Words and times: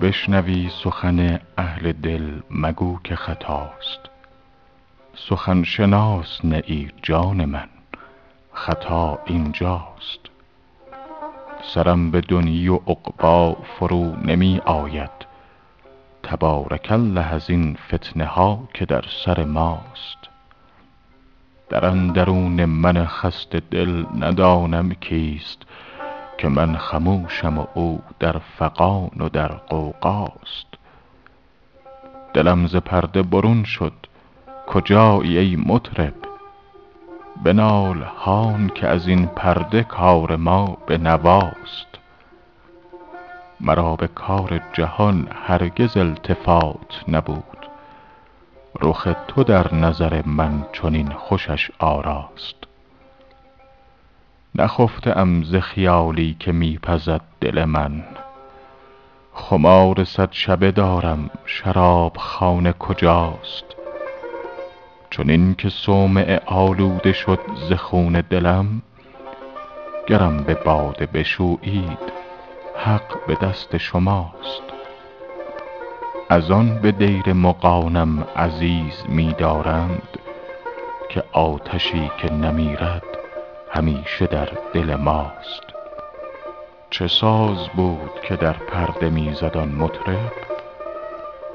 بشنوی 0.00 0.70
سخن 0.84 1.40
اهل 1.58 1.92
دل 1.92 2.40
مگو 2.50 2.98
که 3.04 3.16
خطاست. 3.16 4.00
سخن 5.14 5.62
شناس 5.62 6.44
نه 6.44 6.62
ای 6.66 6.88
جان 7.02 7.44
من 7.44 7.68
خطا 8.52 9.18
اینجاست. 9.26 10.20
سرم 11.62 12.10
به 12.10 12.20
دنیی 12.20 12.68
و 12.68 12.76
عقبی 12.76 13.56
فرو 13.78 14.16
نمی 14.16 14.60
آید. 14.64 15.26
تبارک 16.22 16.88
الله 16.90 17.32
از 17.34 17.50
این 17.50 17.76
فتنه 17.88 18.24
ها 18.24 18.68
که 18.74 18.84
در 18.84 19.04
سر 19.24 19.44
ماست. 19.44 20.18
در 21.68 21.86
اندرون 21.86 22.64
من 22.64 23.06
خسته 23.06 23.60
دل 23.70 24.04
ندانم 24.18 24.94
کیست. 24.94 25.62
که 26.40 26.48
من 26.48 26.76
خموشم 26.76 27.58
و 27.58 27.66
او 27.74 28.02
در 28.18 28.38
فغان 28.38 29.10
و 29.20 29.28
در 29.28 29.48
غوغاست 29.48 30.66
دلم 32.34 32.66
ز 32.66 32.76
پرده 32.76 33.22
برون 33.22 33.64
شد. 33.64 33.92
کجایی 34.66 35.38
ای 35.38 35.56
مطرب؟ 35.56 36.14
بنال 37.44 38.02
هان 38.02 38.70
که 38.74 38.86
از 38.86 39.08
این 39.08 39.26
پرده 39.26 39.82
کار 39.82 40.36
ما 40.36 40.76
به 40.86 40.98
نواست. 40.98 41.98
مرا 43.60 43.96
به 43.96 44.08
کار 44.08 44.60
جهان 44.72 45.28
هرگز 45.46 45.96
التفات 45.96 47.04
نبود. 47.08 47.66
رخ 48.80 49.08
تو 49.28 49.44
در 49.44 49.74
نظر 49.74 50.22
من 50.26 50.66
چنین 50.72 51.10
خوشش 51.12 51.70
آراست. 51.78 52.69
نخفته 54.60 55.18
ام 55.18 55.42
ز 55.42 55.56
خیالی 55.56 56.36
که 56.38 56.52
می 56.52 56.78
پزد 56.82 57.20
دل 57.40 57.64
من. 57.64 58.04
خمار 59.32 60.04
صد 60.04 60.28
شبه 60.32 60.70
دارم 60.70 61.30
شرابخانه 61.44 62.72
کجاست؟ 62.72 63.64
چنین 65.10 65.54
که 65.54 65.68
صومعه 65.68 66.40
آلوده 66.46 67.12
شد 67.12 67.38
ز 67.68 67.72
خون 67.72 68.12
دلم 68.30 68.82
گرم 70.06 70.36
به 70.36 70.54
باده 70.54 71.06
بشویید 71.06 72.12
حق 72.76 73.26
به 73.26 73.34
دست 73.34 73.76
شماست. 73.76 74.62
از 76.28 76.50
آن 76.50 76.78
به 76.82 76.92
دیر 76.92 77.32
مغانم 77.32 78.26
عزیز 78.36 79.04
می 79.08 79.34
دارند 79.38 80.08
که 81.08 81.24
آتشی 81.32 82.10
که 82.18 82.32
نمیرد 82.32 83.19
همیشه 83.70 84.26
در 84.26 84.48
دل 84.72 84.94
ماست. 84.94 85.62
چه 86.90 87.08
ساز 87.08 87.68
بود 87.68 88.20
که 88.22 88.36
در 88.36 88.52
پرده 88.52 89.10
می 89.10 89.34
زد 89.34 89.56
آن 89.56 89.68
مطرب 89.68 90.32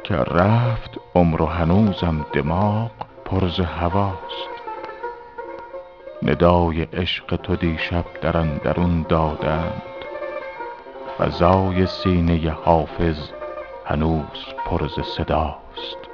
که 0.04 0.16
رفت 0.16 1.00
عمر 1.16 1.42
و 1.42 1.46
هنوزم 1.46 2.26
دماغ 2.34 2.92
پر 3.26 3.48
ز 3.48 3.60
هواست. 3.60 4.50
ندای 6.24 6.82
عشق 6.82 7.36
تو 7.36 7.56
دیشب 7.56 8.06
در 8.22 8.38
اندرون 8.38 9.06
دادند. 9.10 9.82
فضای 11.18 11.86
سینه 11.86 12.52
حافظ 12.52 13.30
هنوز 13.86 14.46
پر 14.66 14.88
ز 14.88 15.00
صداست. 15.18 16.05